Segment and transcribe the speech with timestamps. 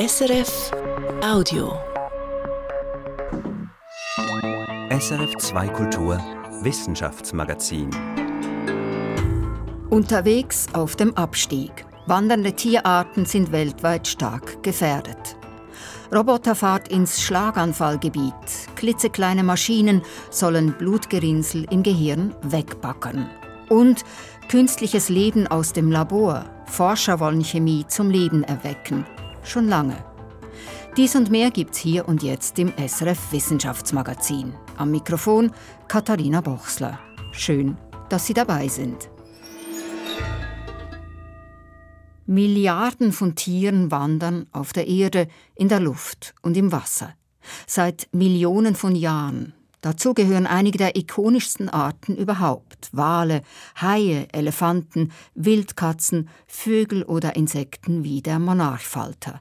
[0.00, 0.70] SRF
[1.22, 1.78] Audio.
[4.88, 6.18] SRF 2 Kultur
[6.62, 7.90] Wissenschaftsmagazin.
[9.90, 11.84] Unterwegs auf dem Abstieg.
[12.06, 15.36] Wandernde Tierarten sind weltweit stark gefährdet.
[16.10, 18.32] Roboterfahrt ins Schlaganfallgebiet.
[18.76, 23.28] Klitzekleine Maschinen sollen Blutgerinnsel im Gehirn wegbackern.
[23.68, 24.06] Und
[24.48, 26.46] künstliches Leben aus dem Labor.
[26.64, 29.04] Forscher wollen Chemie zum Leben erwecken.
[29.42, 30.04] Schon lange.
[30.96, 34.54] Dies und mehr gibt's hier und jetzt im SRF Wissenschaftsmagazin.
[34.76, 35.52] Am Mikrofon
[35.88, 36.98] Katharina Bochsler.
[37.32, 37.76] Schön,
[38.08, 39.08] dass Sie dabei sind.
[42.26, 45.26] Milliarden von Tieren wandern auf der Erde,
[45.56, 47.14] in der Luft und im Wasser.
[47.66, 49.54] Seit Millionen von Jahren.
[49.80, 52.90] Dazu gehören einige der ikonischsten Arten überhaupt.
[52.92, 53.42] Wale,
[53.80, 59.40] Haie, Elefanten, Wildkatzen, Vögel oder Insekten wie der Monarchfalter.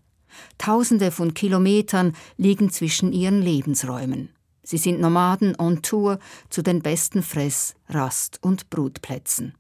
[0.57, 4.29] Tausende von Kilometern liegen zwischen ihren Lebensräumen.
[4.63, 9.55] Sie sind Nomaden on Tour zu den besten Fress-, Rast- und Brutplätzen.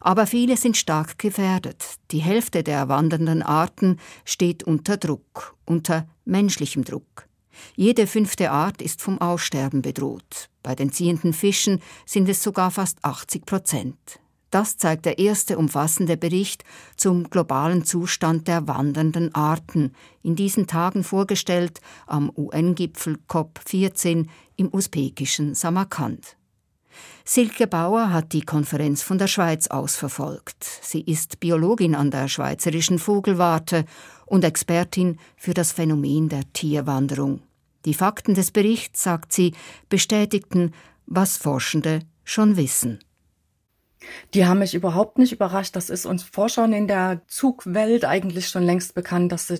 [0.00, 1.84] Aber viele sind stark gefährdet.
[2.10, 7.28] Die Hälfte der wandernden Arten steht unter Druck, unter menschlichem Druck.
[7.76, 10.48] Jede fünfte Art ist vom Aussterben bedroht.
[10.62, 14.20] Bei den ziehenden Fischen sind es sogar fast 80 Prozent.
[14.52, 16.62] Das zeigt der erste umfassende Bericht
[16.96, 25.54] zum globalen Zustand der wandernden Arten, in diesen Tagen vorgestellt am UN-Gipfel COP14 im usbekischen
[25.54, 26.36] Samarkand.
[27.24, 30.64] Silke Bauer hat die Konferenz von der Schweiz aus verfolgt.
[30.82, 33.84] Sie ist Biologin an der Schweizerischen Vogelwarte
[34.26, 37.42] und Expertin für das Phänomen der Tierwanderung.
[37.84, 39.54] Die Fakten des Berichts, sagt sie,
[39.88, 40.72] bestätigten,
[41.06, 43.00] was Forschende schon wissen.
[44.34, 45.76] Die haben mich überhaupt nicht überrascht.
[45.76, 49.52] Das ist uns Forschern in der Zugwelt eigentlich schon längst bekannt, dass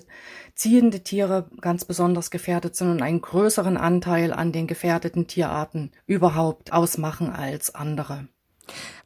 [0.55, 6.73] ziehende Tiere ganz besonders gefährdet sind und einen größeren Anteil an den gefährdeten Tierarten überhaupt
[6.73, 8.27] ausmachen als andere.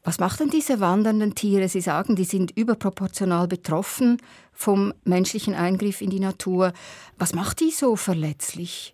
[0.04, 1.68] Was macht denn diese wandernden Tiere?
[1.68, 4.22] Sie sagen, die sind überproportional betroffen
[4.54, 6.74] vom menschlichen Eingriff in die Natur.
[7.18, 8.94] Was macht die so verletzlich?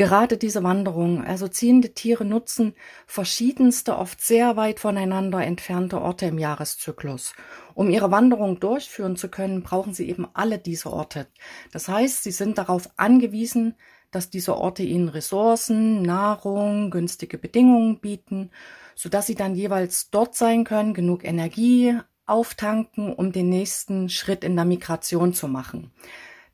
[0.00, 2.72] Gerade diese Wanderung, also ziehende Tiere nutzen
[3.06, 7.34] verschiedenste, oft sehr weit voneinander entfernte Orte im Jahreszyklus.
[7.74, 11.26] Um ihre Wanderung durchführen zu können, brauchen sie eben alle diese Orte.
[11.70, 13.74] Das heißt, sie sind darauf angewiesen,
[14.10, 18.52] dass diese Orte ihnen Ressourcen, Nahrung, günstige Bedingungen bieten,
[18.94, 21.94] sodass sie dann jeweils dort sein können, genug Energie
[22.24, 25.92] auftanken, um den nächsten Schritt in der Migration zu machen.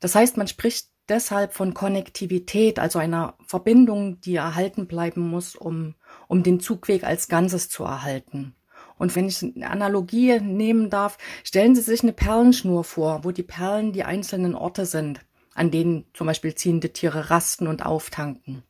[0.01, 5.95] Das heißt, man spricht deshalb von Konnektivität, also einer Verbindung, die erhalten bleiben muss, um,
[6.27, 8.55] um den Zugweg als Ganzes zu erhalten.
[8.97, 13.43] Und wenn ich eine Analogie nehmen darf, stellen Sie sich eine Perlenschnur vor, wo die
[13.43, 15.21] Perlen die einzelnen Orte sind,
[15.53, 18.63] an denen zum Beispiel ziehende Tiere rasten und auftanken.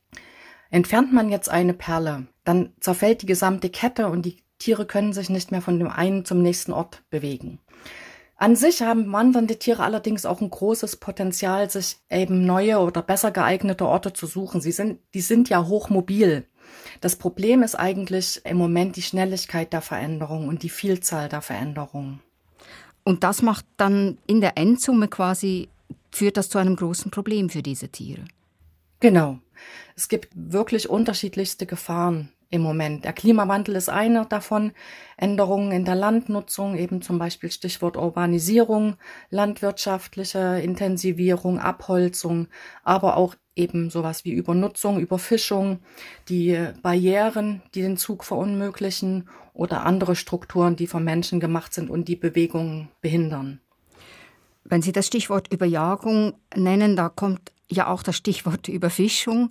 [0.70, 5.30] Entfernt man jetzt eine Perle, dann zerfällt die gesamte Kette und die Tiere können sich
[5.30, 7.58] nicht mehr von dem einen zum nächsten Ort bewegen.
[8.40, 13.32] An sich haben wandernde Tiere allerdings auch ein großes Potenzial, sich eben neue oder besser
[13.32, 14.60] geeignete Orte zu suchen.
[14.60, 16.46] Sie sind, die sind ja hochmobil.
[17.00, 22.20] Das Problem ist eigentlich im Moment die Schnelligkeit der Veränderung und die Vielzahl der Veränderungen.
[23.02, 25.68] Und das macht dann in der Endsumme quasi,
[26.12, 28.24] führt das zu einem großen Problem für diese Tiere.
[29.00, 29.40] Genau.
[29.96, 33.04] Es gibt wirklich unterschiedlichste Gefahren, im Moment.
[33.04, 34.72] Der Klimawandel ist einer davon.
[35.16, 38.96] Änderungen in der Landnutzung, eben zum Beispiel Stichwort Urbanisierung,
[39.30, 42.48] landwirtschaftliche Intensivierung, Abholzung,
[42.84, 45.80] aber auch eben sowas wie Übernutzung, Überfischung,
[46.28, 52.08] die Barrieren, die den Zug verunmöglichen oder andere Strukturen, die vom Menschen gemacht sind und
[52.08, 53.60] die Bewegung behindern.
[54.64, 59.50] Wenn Sie das Stichwort Überjagung nennen, da kommt ja auch das Stichwort Überfischung.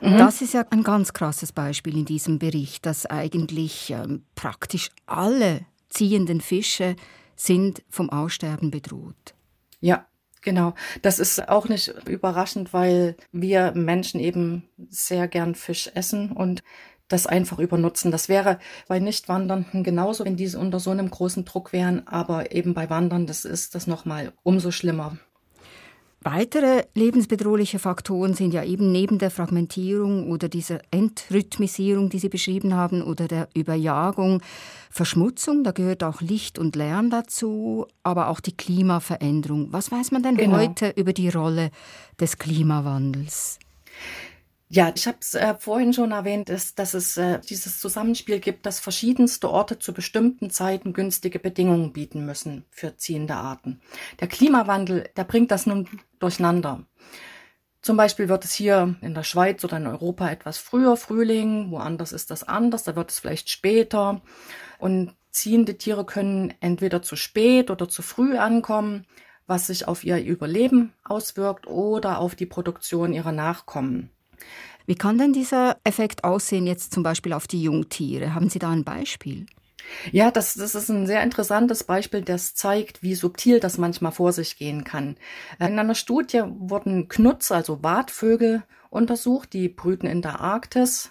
[0.00, 0.18] Mhm.
[0.18, 5.66] Das ist ja ein ganz krasses Beispiel in diesem Bericht, dass eigentlich ähm, praktisch alle
[5.88, 6.96] ziehenden Fische
[7.36, 9.34] sind vom Aussterben bedroht.
[9.80, 10.06] Ja,
[10.40, 16.62] Genau, das ist auch nicht überraschend, weil wir Menschen eben sehr gern Fisch essen und
[17.08, 18.10] das einfach übernutzen.
[18.10, 22.74] Das wäre bei Nichtwandernden genauso, wenn diese unter so einem großen Druck wären, aber eben
[22.74, 25.18] bei Wandern, das ist das nochmal umso schlimmer.
[26.30, 32.74] Weitere lebensbedrohliche Faktoren sind ja eben neben der Fragmentierung oder dieser Entrhythmisierung, die Sie beschrieben
[32.74, 34.42] haben, oder der Überjagung,
[34.90, 39.72] Verschmutzung, da gehört auch Licht und Lärm dazu, aber auch die Klimaveränderung.
[39.72, 40.58] Was weiß man denn genau.
[40.58, 41.70] heute über die Rolle
[42.20, 43.58] des Klimawandels?
[44.70, 48.66] Ja, ich habe es äh, vorhin schon erwähnt, dass, dass es äh, dieses Zusammenspiel gibt,
[48.66, 53.80] dass verschiedenste Orte zu bestimmten Zeiten günstige Bedingungen bieten müssen für ziehende Arten.
[54.20, 55.88] Der Klimawandel, der bringt das nun
[56.18, 56.84] durcheinander.
[57.80, 62.12] Zum Beispiel wird es hier in der Schweiz oder in Europa etwas früher Frühling, woanders
[62.12, 64.20] ist das anders, da wird es vielleicht später.
[64.78, 69.06] Und ziehende Tiere können entweder zu spät oder zu früh ankommen,
[69.46, 74.10] was sich auf ihr Überleben auswirkt oder auf die Produktion ihrer Nachkommen.
[74.86, 78.34] Wie kann denn dieser Effekt aussehen jetzt zum Beispiel auf die Jungtiere?
[78.34, 79.46] Haben Sie da ein Beispiel?
[80.12, 84.32] Ja, das, das ist ein sehr interessantes Beispiel, das zeigt, wie subtil das manchmal vor
[84.32, 85.16] sich gehen kann.
[85.58, 91.10] In einer Studie wurden Knutz, also Wartvögel, untersucht, die brüten in der Arktis,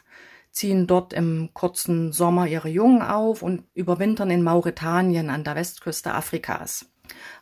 [0.52, 6.14] ziehen dort im kurzen Sommer ihre Jungen auf und überwintern in Mauretanien an der Westküste
[6.14, 6.90] Afrikas.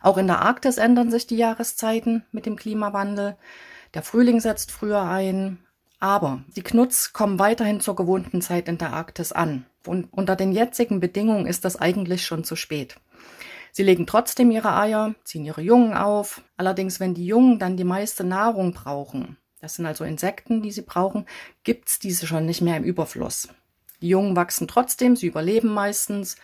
[0.02, 3.36] Auch in der Arktis ändern sich die Jahreszeiten mit dem Klimawandel.
[3.94, 5.65] Der Frühling setzt früher ein,
[5.98, 9.66] aber die Knutz kommen weiterhin zur gewohnten Zeit in der Arktis an.
[9.86, 12.96] Und unter den jetzigen Bedingungen ist das eigentlich schon zu spät.
[13.72, 16.42] Sie legen trotzdem ihre Eier, ziehen ihre Jungen auf.
[16.56, 20.82] Allerdings, wenn die Jungen dann die meiste Nahrung brauchen, das sind also Insekten, die sie
[20.82, 21.26] brauchen,
[21.62, 23.48] gibt's diese schon nicht mehr im Überfluss.
[24.00, 26.36] Die Jungen wachsen trotzdem, sie überleben meistens,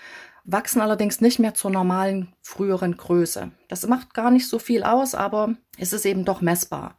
[0.45, 3.51] wachsen allerdings nicht mehr zur normalen früheren Größe.
[3.69, 6.97] Das macht gar nicht so viel aus, aber es ist eben doch messbar.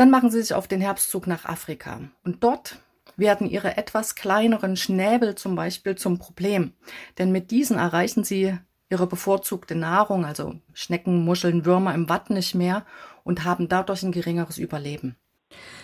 [0.00, 2.00] Dann machen sie sich auf den Herbstzug nach Afrika.
[2.24, 2.78] Und dort
[3.18, 6.72] werden ihre etwas kleineren Schnäbel zum Beispiel zum Problem.
[7.18, 8.56] Denn mit diesen erreichen sie
[8.88, 12.86] ihre bevorzugte Nahrung, also Schnecken, Muscheln, Würmer im Watt nicht mehr
[13.24, 15.16] und haben dadurch ein geringeres Überleben.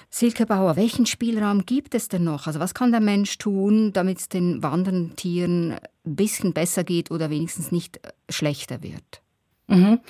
[0.09, 2.47] Silke Bauer, welchen Spielraum gibt es denn noch?
[2.47, 7.11] Also was kann der Mensch tun, damit es den wandernden Tieren ein bisschen besser geht
[7.11, 9.21] oder wenigstens nicht schlechter wird?
[9.67, 10.01] Mhm.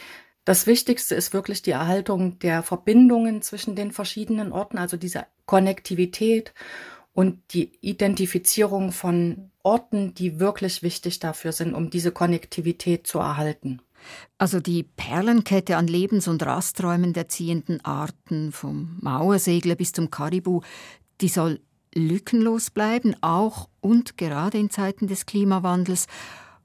[0.47, 6.55] Das Wichtigste ist wirklich die Erhaltung der Verbindungen zwischen den verschiedenen Orten, also diese Konnektivität
[7.13, 13.83] und die Identifizierung von Orten, die wirklich wichtig dafür sind, um diese Konnektivität zu erhalten.
[14.39, 20.61] Also die Perlenkette an Lebens- und Rasträumen der ziehenden Arten, vom Mauersegler bis zum Karibu,
[21.21, 21.59] die soll
[21.93, 26.07] lückenlos bleiben, auch und gerade in Zeiten des Klimawandels.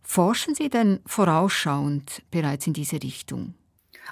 [0.04, 3.56] Forschen Sie denn vorausschauend bereits in diese Richtung?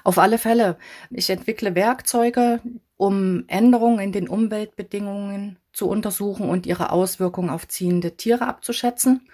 [0.04, 0.76] Auf alle Fälle.
[1.10, 2.60] Ich entwickle Werkzeuge,
[2.96, 9.28] um Änderungen in den Umweltbedingungen zu untersuchen und ihre Auswirkungen auf ziehende Tiere abzuschätzen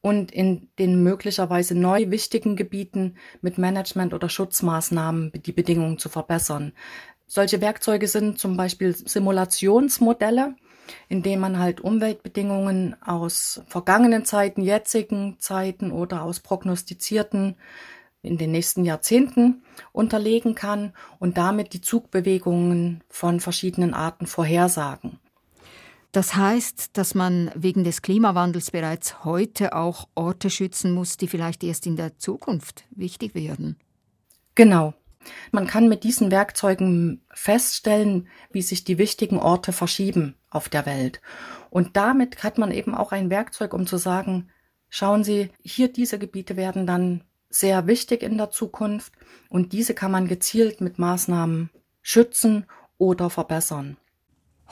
[0.00, 6.72] und in den möglicherweise neu wichtigen Gebieten mit Management- oder Schutzmaßnahmen die Bedingungen zu verbessern.
[7.26, 10.56] Solche Werkzeuge sind zum Beispiel Simulationsmodelle,
[11.08, 17.56] in denen man halt Umweltbedingungen aus vergangenen Zeiten, jetzigen Zeiten oder aus prognostizierten
[18.22, 19.62] in den nächsten Jahrzehnten
[19.92, 25.18] unterlegen kann und damit die Zugbewegungen von verschiedenen Arten vorhersagen.
[26.12, 31.62] Das heißt, dass man wegen des Klimawandels bereits heute auch Orte schützen muss, die vielleicht
[31.62, 33.78] erst in der Zukunft wichtig werden.
[34.56, 34.94] Genau.
[35.52, 41.20] Man kann mit diesen Werkzeugen feststellen, wie sich die wichtigen Orte verschieben auf der Welt.
[41.68, 44.48] Und damit hat man eben auch ein Werkzeug, um zu sagen,
[44.88, 49.12] schauen Sie, hier diese Gebiete werden dann sehr wichtig in der Zukunft
[49.48, 51.70] und diese kann man gezielt mit Maßnahmen
[52.00, 52.64] schützen
[52.96, 53.96] oder verbessern.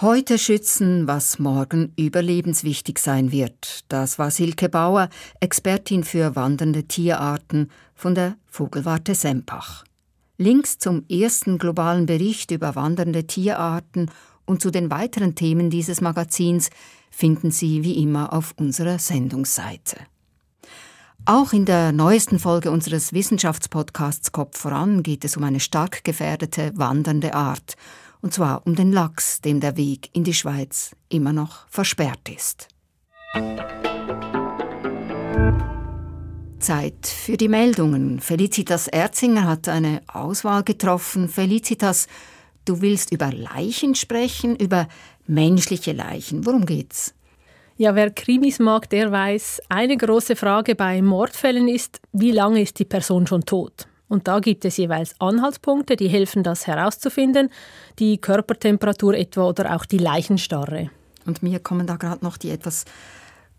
[0.01, 3.81] Heute schützen, was morgen überlebenswichtig sein wird.
[3.89, 5.09] Das war Silke Bauer,
[5.41, 9.85] Expertin für wandernde Tierarten von der Vogelwarte Sempach.
[10.37, 14.09] Links zum ersten globalen Bericht über wandernde Tierarten
[14.47, 16.71] und zu den weiteren Themen dieses Magazins
[17.11, 19.97] finden Sie wie immer auf unserer Sendungsseite.
[21.25, 26.73] Auch in der neuesten Folge unseres Wissenschaftspodcasts Kopf voran geht es um eine stark gefährdete
[26.75, 27.75] wandernde Art,
[28.21, 32.69] und zwar um den Lachs, dem der Weg in die Schweiz immer noch versperrt ist.
[36.59, 38.21] Zeit für die Meldungen.
[38.21, 41.29] Felicitas Erzinger hat eine Auswahl getroffen.
[41.29, 42.09] Felicitas,
[42.65, 44.89] du willst über Leichen sprechen, über
[45.27, 46.47] menschliche Leichen.
[46.47, 47.15] Worum geht's?
[47.81, 52.81] Ja, wer Krimis mag, der weiß, eine große Frage bei Mordfällen ist, wie lange ist
[52.81, 53.87] die Person schon tot?
[54.09, 57.51] Und da gibt es jeweils Anhaltspunkte, die helfen, das herauszufinden.
[58.01, 60.91] Die Körpertemperatur etwa oder auch die Leichenstarre.
[61.25, 62.85] Und mir kommen da gerade noch die etwas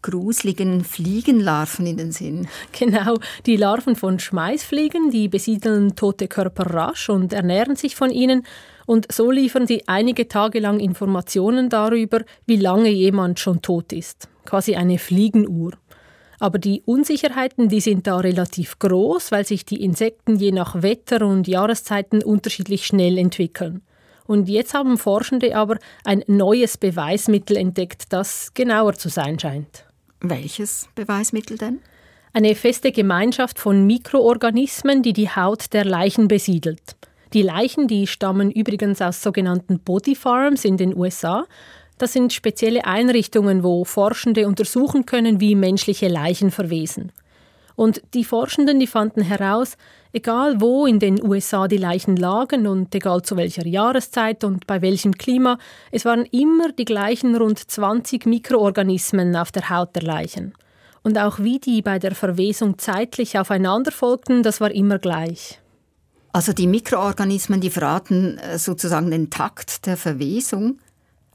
[0.02, 2.50] gruseligen Fliegenlarven in den Sinn.
[2.78, 8.46] Genau, die Larven von Schmeißfliegen, die besiedeln tote Körper rasch und ernähren sich von ihnen
[8.90, 14.30] und so liefern sie einige Tage lang Informationen darüber, wie lange jemand schon tot ist.
[14.46, 15.74] Quasi eine Fliegenuhr.
[16.40, 21.24] Aber die Unsicherheiten, die sind da relativ groß, weil sich die Insekten je nach Wetter
[21.28, 23.84] und Jahreszeiten unterschiedlich schnell entwickeln.
[24.26, 29.86] Und jetzt haben Forschende aber ein neues Beweismittel entdeckt, das genauer zu sein scheint.
[30.20, 31.78] Welches Beweismittel denn?
[32.34, 36.96] Eine feste Gemeinschaft von Mikroorganismen, die die Haut der Leichen besiedelt.
[37.34, 41.46] Die Leichen, die stammen übrigens aus sogenannten Body Farms in den USA.
[42.00, 47.12] Das sind spezielle Einrichtungen, wo Forschende untersuchen können, wie menschliche Leichen verwesen.
[47.76, 49.78] Und die Forschenden, die fanden heraus,
[50.12, 54.82] egal wo in den USA die Leichen lagen und egal zu welcher Jahreszeit und bei
[54.82, 55.60] welchem Klima,
[55.92, 60.54] es waren immer die gleichen rund 20 Mikroorganismen auf der Haut der Leichen.
[61.04, 65.59] Und auch wie die bei der Verwesung zeitlich aufeinander folgten, das war immer gleich.
[66.32, 70.80] Also die Mikroorganismen, die verraten äh, sozusagen den Takt der Verwesung.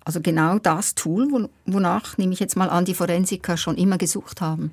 [0.04, 4.40] Also genau das Tool, wonach, nehme ich jetzt mal an, die Forensiker schon immer gesucht
[4.40, 4.70] haben.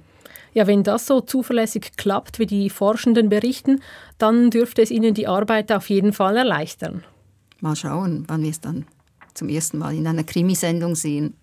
[0.53, 3.81] Ja, wenn das so zuverlässig klappt, wie die Forschenden berichten,
[4.17, 7.05] dann dürfte es ihnen die Arbeit auf jeden Fall erleichtern.
[7.61, 8.85] Mal schauen, wann wir es dann
[9.33, 11.35] zum ersten Mal in einer Krimisendung sehen.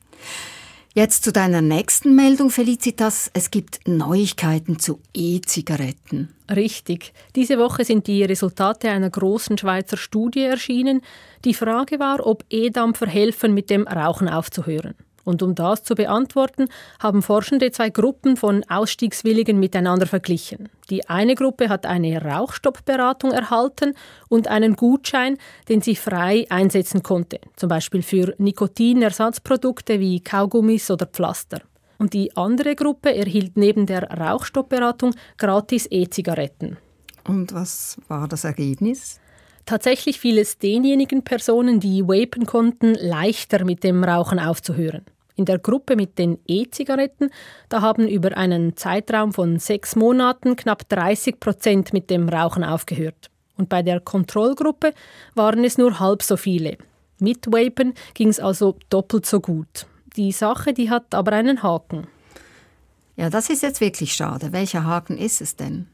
[0.99, 3.31] Jetzt zu deiner nächsten Meldung, Felicitas.
[3.33, 6.35] Es gibt Neuigkeiten zu E-Zigaretten.
[6.50, 7.12] Richtig.
[7.37, 11.02] Diese Woche sind die Resultate einer großen Schweizer Studie erschienen.
[11.45, 14.97] Die Frage war, ob E-Dampfer helfen, mit dem Rauchen aufzuhören.
[15.28, 16.70] Und um das zu beantworten,
[17.00, 20.70] haben Forschende zwei Gruppen von Ausstiegswilligen miteinander verglichen.
[20.88, 23.92] Die eine Gruppe hat eine Rauchstoppberatung erhalten
[24.30, 25.37] und einen Gutschein,
[25.68, 31.61] den sie frei einsetzen konnte, zum Beispiel für Nikotinersatzprodukte wie Kaugummis oder Pflaster.
[31.99, 36.78] Und die andere Gruppe erhielt neben der Rauchstoppberatung gratis E-Zigaretten.
[37.26, 39.20] Und was war das Ergebnis?
[39.68, 45.04] Tatsächlich fiel es denjenigen Personen, die vapen konnten, leichter mit dem Rauchen aufzuhören.
[45.38, 47.30] In der Gruppe mit den E-Zigaretten,
[47.68, 53.30] da haben über einen Zeitraum von sechs Monaten knapp 30 Prozent mit dem Rauchen aufgehört.
[53.57, 54.92] Und bei der Kontrollgruppe
[55.37, 56.76] waren es nur halb so viele.
[57.21, 59.87] Mit Vapen ging es also doppelt so gut.
[60.16, 62.09] Die Sache, die hat aber einen Haken.
[63.14, 64.50] Ja, das ist jetzt wirklich schade.
[64.50, 65.87] Welcher Haken ist es denn?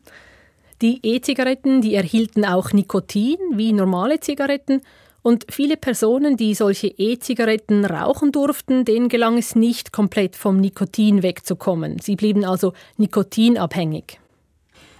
[0.80, 4.80] Die E-Zigaretten, die erhielten auch Nikotin wie normale Zigaretten
[5.24, 11.22] und viele Personen, die solche E-Zigaretten rauchen durften, denen gelang es nicht, komplett vom Nikotin
[11.22, 11.98] wegzukommen.
[11.98, 14.20] Sie blieben also nikotinabhängig.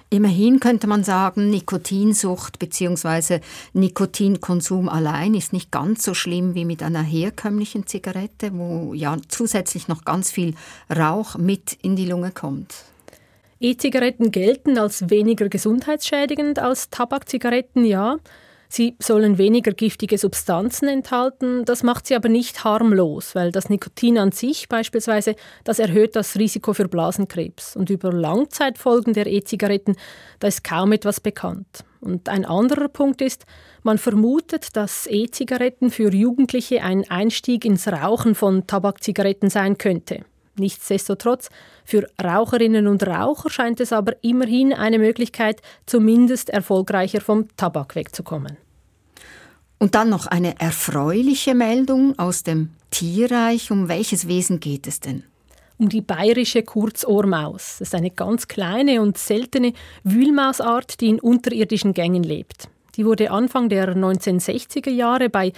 [0.08, 3.40] Immerhin könnte man sagen, Nikotinsucht bzw.
[3.74, 9.88] Nikotinkonsum allein ist nicht ganz so schlimm wie mit einer herkömmlichen Zigarette, wo ja zusätzlich
[9.88, 10.54] noch ganz viel
[10.88, 12.74] Rauch mit in die Lunge kommt.
[13.60, 18.16] E-Zigaretten gelten als weniger gesundheitsschädigend als Tabakzigaretten, ja.
[18.74, 24.18] Sie sollen weniger giftige Substanzen enthalten, das macht sie aber nicht harmlos, weil das Nikotin
[24.18, 27.76] an sich beispielsweise, das erhöht das Risiko für Blasenkrebs.
[27.76, 29.94] Und über Langzeitfolgen der E-Zigaretten,
[30.40, 31.84] da ist kaum etwas bekannt.
[32.00, 33.46] Und ein anderer Punkt ist,
[33.84, 40.24] man vermutet, dass E-Zigaretten für Jugendliche ein Einstieg ins Rauchen von Tabakzigaretten sein könnte.
[40.56, 41.48] Nichtsdestotrotz,
[41.84, 48.63] für Raucherinnen und Raucher scheint es aber immerhin eine Möglichkeit, zumindest erfolgreicher vom Tabak wegzukommen.
[49.84, 53.70] Und dann noch eine erfreuliche Meldung aus dem Tierreich.
[53.70, 55.24] Um welches Wesen geht es denn?
[55.76, 57.76] Um die bayerische Kurzohrmaus.
[57.80, 62.70] Das ist eine ganz kleine und seltene Wühlmausart, die in unterirdischen Gängen lebt.
[62.96, 65.52] Die wurde Anfang der 1960er Jahre bei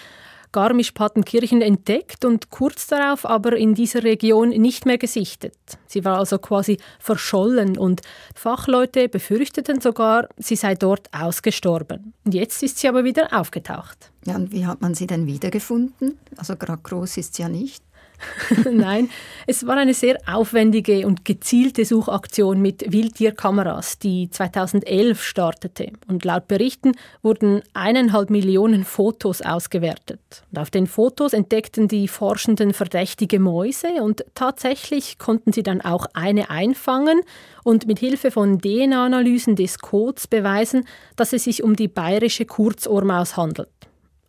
[0.52, 5.56] Garmisch-Partenkirchen entdeckt und kurz darauf aber in dieser Region nicht mehr gesichtet.
[5.86, 8.02] Sie war also quasi verschollen und
[8.34, 12.14] Fachleute befürchteten sogar, sie sei dort ausgestorben.
[12.24, 14.10] Und jetzt ist sie aber wieder aufgetaucht.
[14.26, 16.18] Ja, und wie hat man sie denn wiedergefunden?
[16.36, 17.82] Also gerade groß ist sie ja nicht.
[18.70, 19.10] Nein,
[19.46, 25.92] es war eine sehr aufwendige und gezielte Suchaktion mit Wildtierkameras, die 2011 startete.
[26.08, 26.92] Und laut Berichten
[27.22, 30.20] wurden eineinhalb Millionen Fotos ausgewertet.
[30.50, 36.06] Und auf den Fotos entdeckten die Forschenden verdächtige Mäuse und tatsächlich konnten sie dann auch
[36.14, 37.20] eine einfangen
[37.62, 43.36] und mit Hilfe von DNA-Analysen des Codes beweisen, dass es sich um die bayerische Kurzohrmaus
[43.36, 43.68] handelt.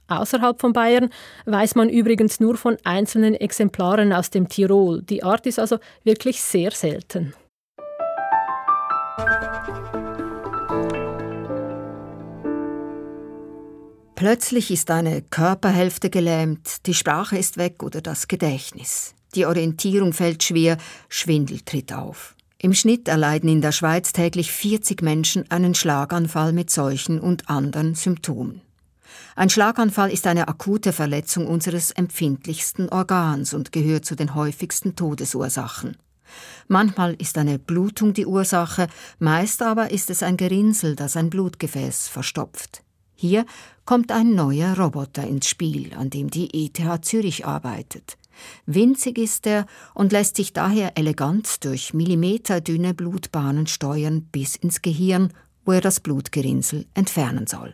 [0.07, 1.09] Außerhalb von Bayern
[1.45, 5.01] weiß man übrigens nur von einzelnen Exemplaren aus dem Tirol.
[5.01, 7.33] Die Art ist also wirklich sehr selten.
[14.15, 19.13] Plötzlich ist eine Körperhälfte gelähmt, die Sprache ist weg oder das Gedächtnis.
[19.35, 22.35] Die Orientierung fällt schwer, Schwindel tritt auf.
[22.59, 27.93] Im Schnitt erleiden in der Schweiz täglich 40 Menschen einen Schlaganfall mit solchen und anderen
[27.93, 28.61] Symptomen.
[29.35, 35.97] Ein Schlaganfall ist eine akute Verletzung unseres empfindlichsten Organs und gehört zu den häufigsten Todesursachen.
[36.67, 38.87] Manchmal ist eine Blutung die Ursache,
[39.19, 42.83] meist aber ist es ein Gerinnsel, das ein Blutgefäß verstopft.
[43.15, 43.45] Hier
[43.85, 48.17] kommt ein neuer Roboter ins Spiel, an dem die ETH Zürich arbeitet.
[48.65, 55.33] Winzig ist er und lässt sich daher elegant durch millimeterdünne Blutbahnen steuern bis ins Gehirn,
[55.65, 57.73] wo er das Blutgerinnsel entfernen soll.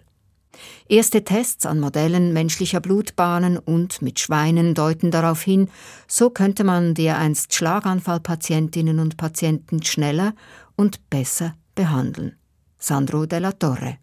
[0.88, 5.70] Erste Tests an Modellen menschlicher Blutbahnen und mit Schweinen deuten darauf hin,
[6.08, 10.34] so könnte man dereinst Schlaganfallpatientinnen und Patienten schneller
[10.76, 12.36] und besser behandeln.
[12.78, 13.98] Sandro della Torre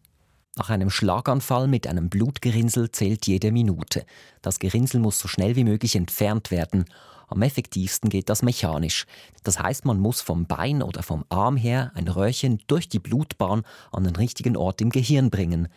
[0.56, 4.04] nach einem Schlaganfall mit einem Blutgerinnsel zählt jede Minute.
[4.42, 6.84] Das Gerinnsel muss so schnell wie möglich entfernt werden.
[7.28, 9.06] Am effektivsten geht das mechanisch.
[9.44, 13.62] Das heißt, man muss vom Bein oder vom Arm her ein Röhrchen durch die Blutbahn
[13.92, 15.68] an den richtigen Ort im Gehirn bringen.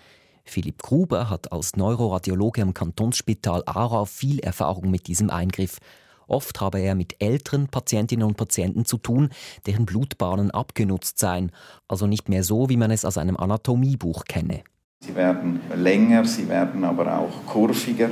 [0.45, 5.79] Philipp Gruber hat als Neuroradiologe am Kantonsspital Aarau viel Erfahrung mit diesem Eingriff.
[6.27, 9.29] Oft habe er mit älteren Patientinnen und Patienten zu tun,
[9.65, 11.51] deren Blutbahnen abgenutzt seien,
[11.88, 14.63] also nicht mehr so, wie man es aus einem Anatomiebuch kenne.
[15.01, 18.09] Sie werden länger, sie werden aber auch kurviger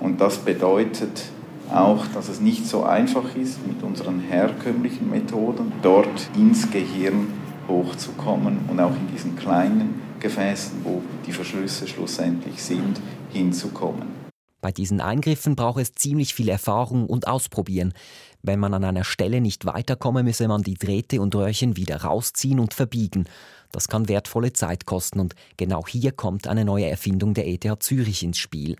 [0.00, 1.24] und das bedeutet
[1.72, 7.28] auch, dass es nicht so einfach ist, mit unseren herkömmlichen Methoden dort ins Gehirn
[7.66, 12.98] hochzukommen und auch in diesen kleinen Gefäßen, wo die Verschlüsse schlussendlich sind,
[13.30, 14.08] hinzukommen.
[14.62, 17.92] Bei diesen Eingriffen braucht es ziemlich viel Erfahrung und Ausprobieren.
[18.42, 22.58] Wenn man an einer Stelle nicht weiterkomme, müsse man die Drähte und Röhrchen wieder rausziehen
[22.58, 23.26] und verbiegen.
[23.70, 28.22] Das kann wertvolle Zeit kosten und genau hier kommt eine neue Erfindung der ETH Zürich
[28.22, 28.76] ins Spiel.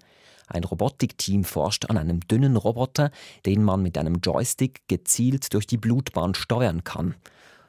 [0.46, 3.10] Ein Robotikteam forscht an einem dünnen Roboter,
[3.44, 7.14] den man mit einem Joystick gezielt durch die Blutbahn steuern kann.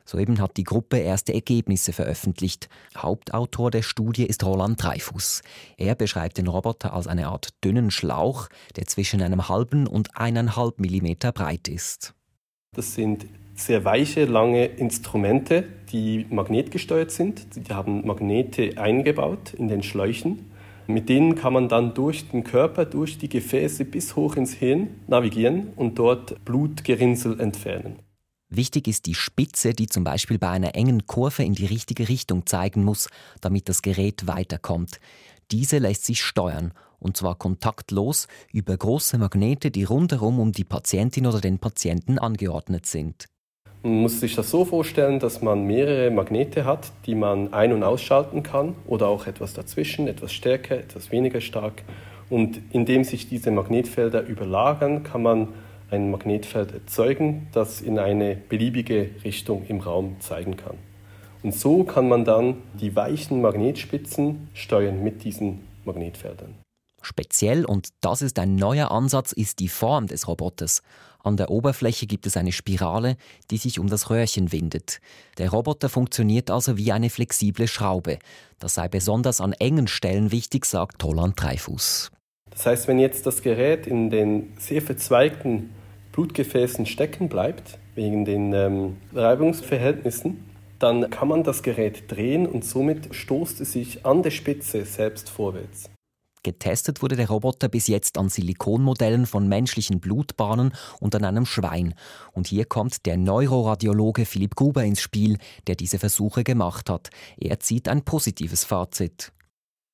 [0.05, 2.69] Soeben hat die Gruppe erste Ergebnisse veröffentlicht.
[2.95, 5.41] Hauptautor der Studie ist Roland Dreifuß.
[5.77, 10.79] Er beschreibt den Roboter als eine Art dünnen Schlauch, der zwischen einem halben und eineinhalb
[10.79, 12.13] Millimeter breit ist.
[12.75, 17.55] Das sind sehr weiche, lange Instrumente, die magnetgesteuert sind.
[17.55, 20.51] Die haben Magnete eingebaut in den Schläuchen.
[20.87, 24.89] Mit denen kann man dann durch den Körper, durch die Gefäße bis hoch ins Hirn
[25.07, 28.04] navigieren und dort Blutgerinnsel entfernen.
[28.55, 32.45] Wichtig ist die Spitze, die zum Beispiel bei einer engen Kurve in die richtige Richtung
[32.45, 33.09] zeigen muss,
[33.41, 35.01] damit das Gerät weiterkommt.
[35.51, 41.27] Diese lässt sich steuern, und zwar kontaktlos über große Magnete, die rundherum um die Patientin
[41.27, 43.25] oder den Patienten angeordnet sind.
[43.83, 47.83] Man muss sich das so vorstellen, dass man mehrere Magnete hat, die man ein- und
[47.83, 51.83] ausschalten kann oder auch etwas dazwischen, etwas stärker, etwas weniger stark.
[52.29, 55.49] Und indem sich diese Magnetfelder überlagern, kann man
[55.91, 60.77] ein Magnetfeld erzeugen, das in eine beliebige Richtung im Raum zeigen kann.
[61.43, 66.55] Und so kann man dann die weichen Magnetspitzen steuern mit diesen Magnetfeldern.
[67.01, 70.81] Speziell, und das ist ein neuer Ansatz, ist die Form des Roboters.
[71.19, 73.17] An der Oberfläche gibt es eine Spirale,
[73.51, 75.01] die sich um das Röhrchen windet.
[75.37, 78.17] Der Roboter funktioniert also wie eine flexible Schraube.
[78.57, 82.11] Das sei besonders an engen Stellen wichtig, sagt Roland Dreifuß.
[82.55, 85.71] Das heißt, wenn jetzt das Gerät in den sehr verzweigten
[86.13, 90.43] Blutgefäßen stecken bleibt, wegen den ähm, Reibungsverhältnissen,
[90.79, 95.29] dann kann man das Gerät drehen und somit stoßt es sich an der Spitze selbst
[95.29, 95.89] vorwärts.
[96.43, 101.95] Getestet wurde der Roboter bis jetzt an Silikonmodellen von menschlichen Blutbahnen und an einem Schwein.
[102.33, 107.09] Und hier kommt der Neuroradiologe Philipp Gruber ins Spiel, der diese Versuche gemacht hat.
[107.37, 109.31] Er zieht ein positives Fazit.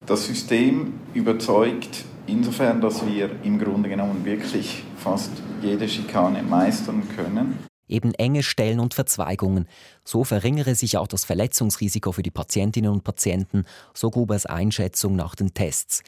[0.08, 7.60] Das System überzeugt insofern, dass wir im Grunde genommen wirklich fast jede Schikane meistern können.
[7.88, 9.68] Eben enge Stellen und Verzweigungen.
[10.04, 15.36] So verringere sich auch das Verletzungsrisiko für die Patientinnen und Patienten, so Grubers Einschätzung nach
[15.36, 16.02] den Tests.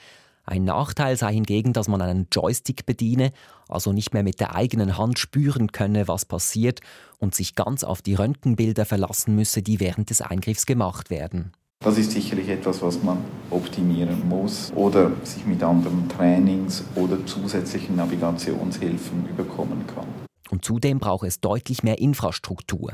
[0.44, 3.32] Ein Nachteil sei hingegen, dass man einen Joystick bediene,
[3.70, 6.82] also nicht mehr mit der eigenen Hand spüren könne, was passiert
[7.20, 11.54] und sich ganz auf die Röntgenbilder verlassen müsse, die während des Eingriffs gemacht werden.
[11.84, 13.18] Das ist sicherlich etwas, was man
[13.50, 20.08] optimieren muss oder sich mit anderen Trainings oder zusätzlichen Navigationshilfen überkommen kann.
[20.50, 22.94] Und zudem braucht es deutlich mehr Infrastruktur.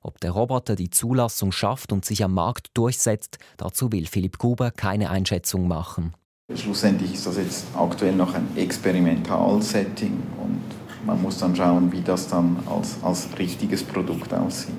[0.00, 4.72] Ob der Roboter die Zulassung schafft und sich am Markt durchsetzt, dazu will Philipp Gruber
[4.72, 6.14] keine Einschätzung machen.
[6.52, 10.62] Schlussendlich ist das jetzt aktuell noch ein Experimentalsetting und
[11.06, 14.72] man muss dann schauen, wie das dann als, als richtiges Produkt aussieht.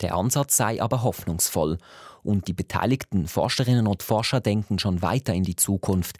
[0.00, 1.78] Der Ansatz sei aber hoffnungsvoll
[2.22, 6.16] und die beteiligten Forscherinnen und Forscher denken schon weiter in die Zukunft.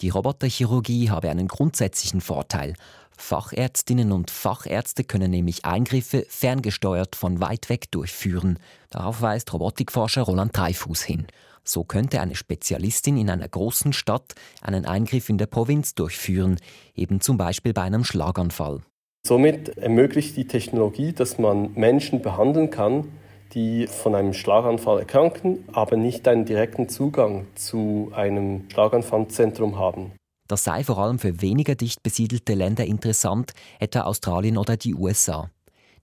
[0.00, 2.74] Die Roboterchirurgie habe einen grundsätzlichen Vorteil.
[3.16, 8.58] Fachärztinnen und Fachärzte können nämlich Eingriffe ferngesteuert von weit weg durchführen.
[8.90, 11.26] Darauf weist Robotikforscher Roland Dreifuß hin.
[11.64, 16.58] So könnte eine Spezialistin in einer großen Stadt einen Eingriff in der Provinz durchführen,
[16.94, 18.82] eben zum Beispiel bei einem Schlaganfall.
[19.26, 23.08] Somit ermöglicht die Technologie, dass man Menschen behandeln kann,
[23.54, 30.12] die von einem Schlaganfall erkranken, aber nicht einen direkten Zugang zu einem Schlaganfallzentrum haben.
[30.48, 35.50] Das sei vor allem für weniger dicht besiedelte Länder interessant, etwa Australien oder die USA.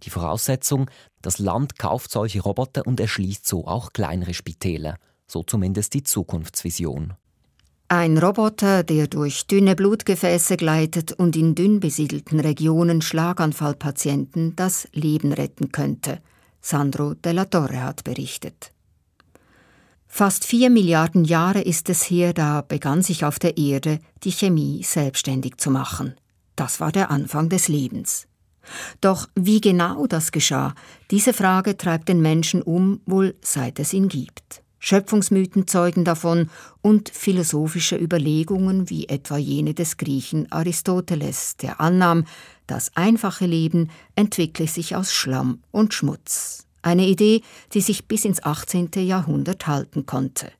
[0.03, 0.89] Die Voraussetzung,
[1.21, 4.97] das Land kauft solche Roboter und erschließt so auch kleinere Spitäler.
[5.27, 7.13] So zumindest die Zukunftsvision.
[7.88, 15.32] Ein Roboter, der durch dünne Blutgefäße gleitet und in dünn besiedelten Regionen Schlaganfallpatienten das Leben
[15.32, 16.19] retten könnte.
[16.65, 18.71] Sandro della Torre hat berichtet.
[20.08, 24.82] Fast vier Milliarden Jahre ist es her, da begann sich auf der Erde die Chemie
[24.84, 26.15] selbstständig zu machen.
[26.56, 28.28] Das war der Anfang des Lebens.
[29.02, 30.73] Doch wie genau das geschah,
[31.12, 34.62] diese Frage treibt den Menschen um, wohl seit es ihn gibt.
[34.85, 36.49] Schöpfungsmythen zeugen davon
[36.81, 42.25] und philosophische Überlegungen wie etwa jene des Griechen Aristoteles, der annahm,
[42.67, 46.67] das einfache Leben entwickle sich aus Schlamm und Schmutz.
[46.81, 48.89] Eine Idee, die sich bis ins 18.
[48.95, 50.51] Jahrhundert halten konnte.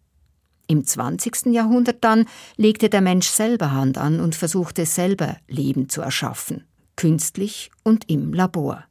[0.68, 1.48] Im 20.
[1.48, 6.64] Jahrhundert dann legte der Mensch selber Hand an und versuchte selber Leben zu erschaffen,
[6.96, 8.86] künstlich und im Labor.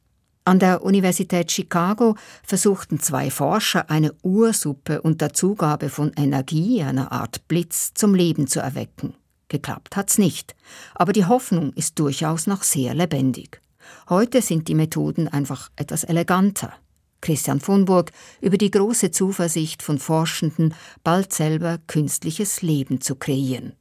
[0.45, 7.47] An der Universität Chicago versuchten zwei Forscher eine Ursuppe unter Zugabe von Energie, einer Art
[7.47, 9.13] Blitz, zum Leben zu erwecken.
[9.47, 10.53] Geklappt hat's nicht,
[10.95, 13.61] aber die Hoffnung ist durchaus noch sehr lebendig.
[14.09, 16.73] Heute sind die Methoden einfach etwas eleganter.
[17.21, 20.73] Christian von Burg über die große Zuversicht von Forschenden,
[21.05, 23.73] bald selber künstliches Leben zu kreieren.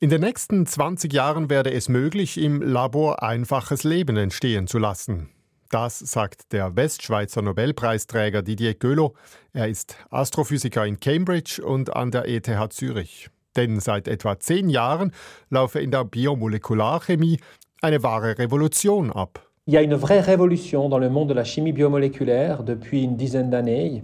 [0.00, 5.28] In den nächsten 20 Jahren werde es möglich, im Labor einfaches Leben entstehen zu lassen.
[5.70, 9.14] Das sagt der Westschweizer Nobelpreisträger Didier Gölo.
[9.52, 13.28] Er ist Astrophysiker in Cambridge und an der ETH Zürich.
[13.54, 15.12] Denn seit etwa zehn Jahren
[15.48, 17.38] laufe in der Biomolekularchemie
[17.82, 19.48] eine wahre Revolution ab.
[19.66, 23.16] Il y a une vraie révolution dans le monde de la chimie biomoléculaire depuis une
[23.16, 24.02] dizaine d'années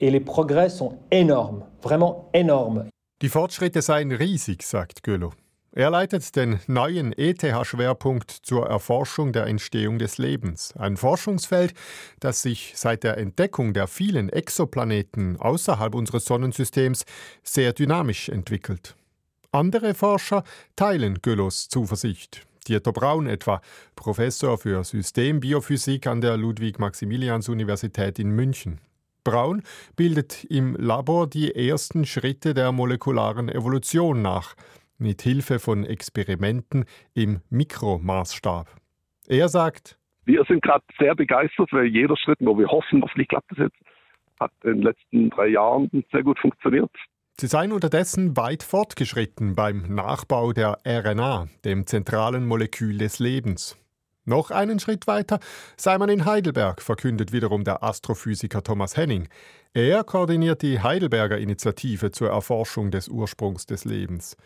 [0.00, 2.86] et les progrès sont énormes, vraiment énormes.
[3.22, 5.30] Die Fortschritte seien riesig, sagt Gölo.
[5.76, 10.74] Er leitet den neuen ETH-Schwerpunkt zur Erforschung der Entstehung des Lebens.
[10.74, 11.74] Ein Forschungsfeld,
[12.18, 17.04] das sich seit der Entdeckung der vielen Exoplaneten außerhalb unseres Sonnensystems
[17.42, 18.96] sehr dynamisch entwickelt.
[19.52, 20.44] Andere Forscher
[20.76, 22.46] teilen Göllos Zuversicht.
[22.66, 23.60] Dieter Braun etwa,
[23.96, 28.80] Professor für Systembiophysik an der Ludwig-Maximilians-Universität in München.
[29.24, 29.62] Braun
[29.94, 34.54] bildet im Labor die ersten Schritte der molekularen Evolution nach–
[34.98, 38.68] mit Hilfe von Experimenten im Mikromaßstab.
[39.28, 43.50] Er sagt, wir sind gerade sehr begeistert, weil jeder Schritt, wo wir hoffen, hoffentlich klappt
[43.52, 43.76] das jetzt,
[44.40, 46.90] hat in den letzten drei Jahren sehr gut funktioniert.
[47.38, 53.78] Sie seien unterdessen weit fortgeschritten beim Nachbau der RNA, dem zentralen Molekül des Lebens.
[54.24, 55.38] Noch einen Schritt weiter
[55.76, 59.28] sei man in Heidelberg, verkündet wiederum der Astrophysiker Thomas Henning.
[59.72, 64.36] Er koordiniert die Heidelberger Initiative zur Erforschung des Ursprungs des Lebens.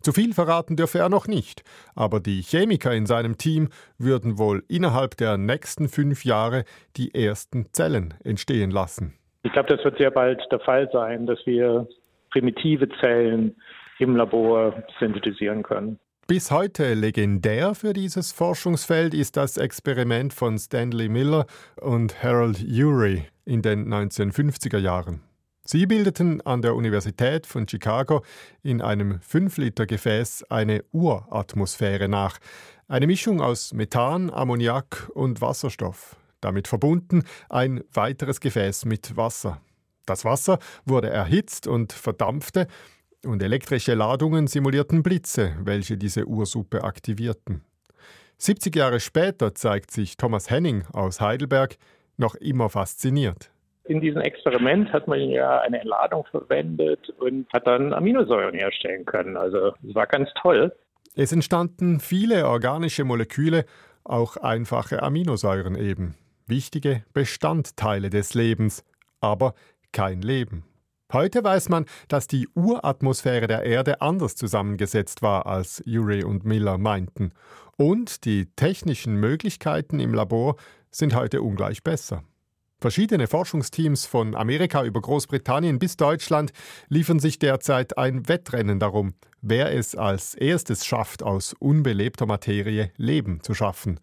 [0.00, 1.62] Zu viel verraten dürfe er noch nicht,
[1.94, 6.64] aber die Chemiker in seinem Team würden wohl innerhalb der nächsten fünf Jahre
[6.96, 9.14] die ersten Zellen entstehen lassen.
[9.42, 11.86] Ich glaube, das wird sehr bald der Fall sein, dass wir
[12.30, 13.56] primitive Zellen
[13.98, 15.98] im Labor synthetisieren können.
[16.26, 21.46] Bis heute legendär für dieses Forschungsfeld ist das Experiment von Stanley Miller
[21.80, 25.22] und Harold Urey in den 1950er Jahren.
[25.70, 28.24] Sie bildeten an der Universität von Chicago
[28.62, 32.38] in einem 5-Liter-Gefäß eine Uratmosphäre nach,
[32.86, 36.16] eine Mischung aus Methan, Ammoniak und Wasserstoff.
[36.40, 39.60] Damit verbunden ein weiteres Gefäß mit Wasser.
[40.06, 42.66] Das Wasser wurde erhitzt und verdampfte,
[43.26, 47.62] und elektrische Ladungen simulierten Blitze, welche diese Ursuppe aktivierten.
[48.38, 51.76] 70 Jahre später zeigt sich Thomas Henning aus Heidelberg
[52.16, 53.50] noch immer fasziniert
[53.88, 59.36] in diesem Experiment hat man ja eine Entladung verwendet und hat dann Aminosäuren herstellen können.
[59.36, 60.72] Also es war ganz toll.
[61.14, 63.64] Es entstanden viele organische Moleküle,
[64.04, 66.14] auch einfache Aminosäuren eben.
[66.46, 68.84] Wichtige Bestandteile des Lebens,
[69.20, 69.54] aber
[69.92, 70.64] kein Leben.
[71.12, 76.76] Heute weiß man, dass die Uratmosphäre der Erde anders zusammengesetzt war, als Urey und Miller
[76.76, 77.32] meinten.
[77.78, 80.56] Und die technischen Möglichkeiten im Labor
[80.90, 82.22] sind heute ungleich besser.
[82.80, 86.52] Verschiedene Forschungsteams von Amerika über Großbritannien bis Deutschland
[86.88, 93.42] liefern sich derzeit ein Wettrennen darum, wer es als erstes schafft, aus unbelebter Materie Leben
[93.42, 93.98] zu schaffen.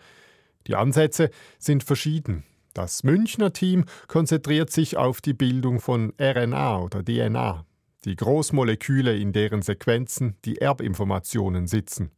[0.67, 2.43] Die Ansätze sind verschieden.
[2.73, 7.65] Das Münchner Team konzentriert sich auf die Bildung von RNA oder DNA,
[8.03, 12.11] die Großmoleküle, in deren Sequenzen die Erbinformationen sitzen.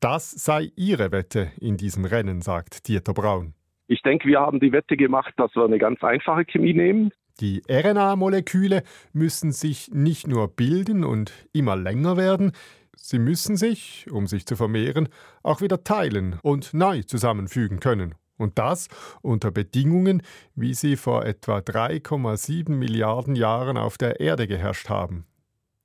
[0.00, 3.54] Das sei ihre Wette in diesem Rennen, sagt Dieter Braun.
[3.90, 7.10] Ich denke, wir haben die Wette gemacht, dass wir eine ganz einfache Chemie nehmen.
[7.40, 12.52] Die RNA-Moleküle müssen sich nicht nur bilden und immer länger werden,
[12.96, 15.08] sie müssen sich, um sich zu vermehren,
[15.42, 18.14] auch wieder teilen und neu zusammenfügen können.
[18.36, 18.86] Und das
[19.22, 20.22] unter Bedingungen,
[20.54, 25.26] wie sie vor etwa 3,7 Milliarden Jahren auf der Erde geherrscht haben.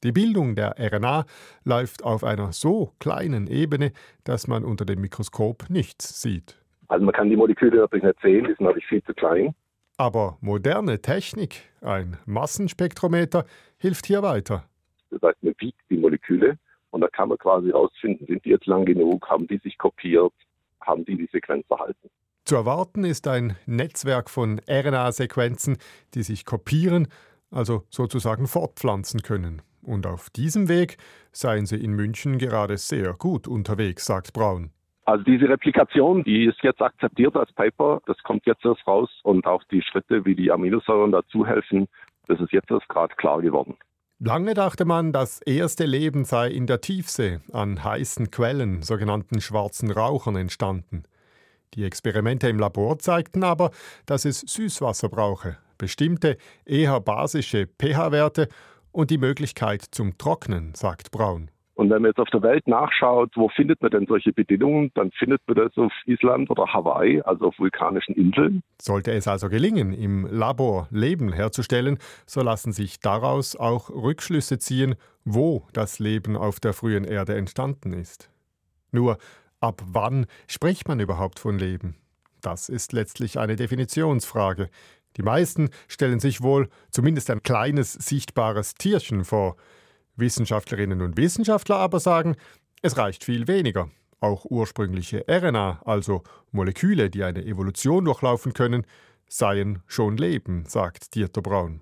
[0.03, 1.25] Die Bildung der RNA
[1.63, 3.93] läuft auf einer so kleinen Ebene,
[4.25, 6.59] dass man unter dem Mikroskop nichts sieht.
[6.87, 9.55] Also man kann die Moleküle natürlich nicht sehen, die sind natürlich viel zu klein.
[9.97, 13.45] Aber moderne Technik, ein Massenspektrometer,
[13.77, 14.65] hilft hier weiter.
[15.09, 16.57] Das heißt, man wiegt die Moleküle
[16.91, 20.33] und da kann man quasi herausfinden, sind die jetzt lang genug, haben die sich kopiert,
[20.81, 22.09] haben die die Sequenz erhalten.
[22.45, 25.77] Zu erwarten ist ein Netzwerk von RNA-Sequenzen,
[26.13, 27.07] die sich kopieren,
[27.49, 29.61] also sozusagen fortpflanzen können.
[29.81, 30.97] Und auf diesem Weg
[31.31, 34.71] seien sie in München gerade sehr gut unterwegs, sagt Braun.
[35.05, 39.45] Also diese Replikation, die ist jetzt akzeptiert als Paper, das kommt jetzt erst raus und
[39.45, 41.87] auch die Schritte, wie die Aminosäuren dazu helfen,
[42.27, 43.77] das ist jetzt erst gerade klar geworden.
[44.17, 49.91] Lange dachte man, das erste Leben sei in der Tiefsee, an heißen Quellen, sogenannten schwarzen
[49.91, 51.03] Rauchern, entstanden.
[51.75, 53.71] Die Experimente im Labor zeigten aber,
[54.05, 58.47] dass es Süßwasser brauche, bestimmte, eher basische pH-Werte
[58.91, 61.51] und die Möglichkeit zum Trocknen, sagt Braun.
[61.75, 65.11] Und wenn man jetzt auf der Welt nachschaut, wo findet man denn solche Bedingungen, dann
[65.11, 68.63] findet man das auf Island oder Hawaii, also auf vulkanischen Inseln.
[68.81, 74.95] Sollte es also gelingen, im Labor Leben herzustellen, so lassen sich daraus auch Rückschlüsse ziehen,
[75.25, 78.29] wo das Leben auf der frühen Erde entstanden ist.
[78.91, 79.17] Nur
[79.59, 81.97] ab wann spricht man überhaupt von Leben?
[82.41, 84.69] Das ist letztlich eine Definitionsfrage.
[85.17, 89.57] Die meisten stellen sich wohl zumindest ein kleines sichtbares Tierchen vor,
[90.15, 92.35] Wissenschaftlerinnen und Wissenschaftler aber sagen,
[92.81, 93.89] es reicht viel weniger.
[94.19, 98.85] Auch ursprüngliche RNA, also Moleküle, die eine Evolution durchlaufen können,
[99.27, 101.81] seien schon Leben, sagt Dieter Braun.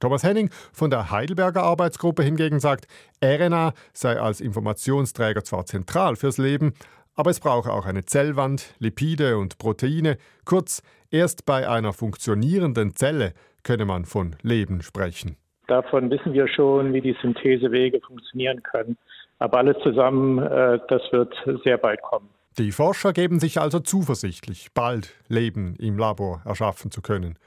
[0.00, 2.86] Thomas Henning von der Heidelberger Arbeitsgruppe hingegen sagt,
[3.24, 6.74] RNA sei als Informationsträger zwar zentral fürs Leben,
[7.14, 10.18] aber es brauche auch eine Zellwand, Lipide und Proteine.
[10.44, 15.36] Kurz, erst bei einer funktionierenden Zelle könne man von Leben sprechen.
[15.66, 18.96] Davon wissen wir schon, wie die Synthesewege funktionieren können.
[19.38, 22.28] Aber alles zusammen, äh, das wird sehr bald kommen.
[22.58, 27.38] Die Forscher geben sich also zuversichtlich, bald Leben im Labor erschaffen zu können.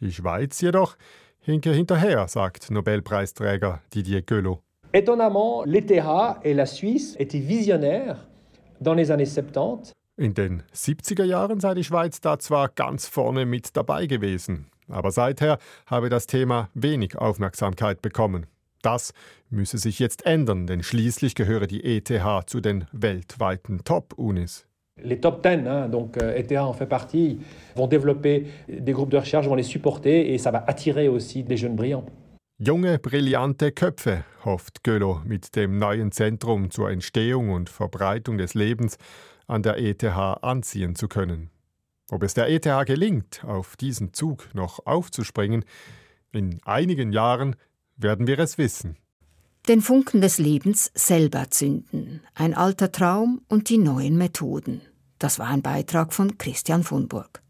[0.00, 0.96] Die Schweiz jedoch
[1.40, 4.60] hinke hinterher, sagt Nobelpreisträger Didier Gueulot.
[4.92, 5.90] Étonnamment, l'ETH
[6.44, 8.18] et la Suisse étaient visionnaires
[8.80, 9.92] dans les années 70.
[10.16, 15.10] In den 70er Jahren sei die Schweiz da zwar ganz vorne mit dabei gewesen, aber
[15.10, 18.46] seither habe das Thema wenig Aufmerksamkeit bekommen.
[18.82, 19.12] Das
[19.48, 22.10] müsse sich jetzt ändern, denn schließlich gehöre die ETH
[22.46, 24.66] zu den weltweiten Top-Unis.
[25.02, 27.40] Les top 10, hein, donc ETH en fait partie,
[27.74, 31.56] vont développer des groupes de recherche, vont les supporter et ça va attirer aussi des
[31.56, 32.04] jeunes brillants.
[32.58, 38.96] Junge, brillante Köpfe, hofft Gölo mit dem neuen Zentrum zur Entstehung und Verbreitung des Lebens
[39.48, 41.50] an der ETH anziehen zu können.
[42.10, 45.64] Ob es der ETH gelingt, auf diesen Zug noch aufzuspringen,
[46.32, 47.56] in einigen Jahren
[47.96, 48.96] werden wir es wissen.
[49.68, 52.20] Den Funken des Lebens selber zünden.
[52.34, 54.82] Ein alter Traum und die neuen Methoden.
[55.18, 57.40] Das war ein Beitrag von Christian von Burg.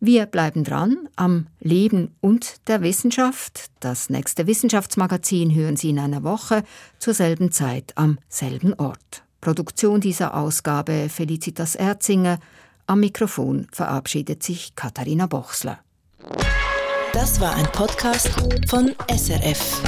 [0.00, 3.66] Wir bleiben dran am Leben und der Wissenschaft.
[3.80, 6.64] Das nächste Wissenschaftsmagazin hören Sie in einer Woche
[6.98, 9.22] zur selben Zeit am selben Ort.
[9.42, 12.40] Produktion dieser Ausgabe Felicitas Erzinger.
[12.90, 15.78] Am Mikrofon verabschiedet sich Katharina Bochsler.
[17.12, 18.28] Das war ein Podcast
[18.68, 19.80] von SRF.